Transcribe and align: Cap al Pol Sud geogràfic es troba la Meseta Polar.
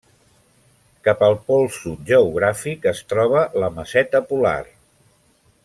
Cap 1.07 1.19
al 1.27 1.35
Pol 1.51 1.67
Sud 1.75 2.01
geogràfic 2.11 2.89
es 2.93 3.03
troba 3.13 3.45
la 3.65 3.71
Meseta 3.77 4.23
Polar. 4.33 4.59